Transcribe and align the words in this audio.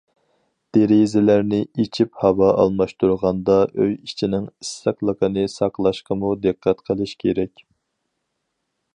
دېرىزىلەرنى 0.75 1.57
ئېچىپ 1.81 2.15
ھاۋا 2.21 2.47
ئالماشتۇرغاندا 2.63 3.57
ئۆي 3.81 3.93
ئىچىنىڭ 3.97 4.47
ئىسسىقلىقىنى 4.65 5.43
ساقلاشقىمۇ 5.57 6.31
دىققەت 6.47 6.81
قىلىش 6.89 7.13
كېرەك. 7.25 7.63